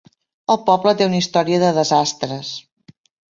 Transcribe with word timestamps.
El 0.53 0.57
poble 0.69 0.93
té 1.01 1.07
una 1.09 1.19
història 1.23 1.59
de 1.65 1.69
desastres. 1.77 2.55